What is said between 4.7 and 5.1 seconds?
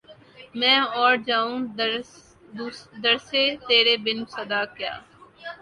کیے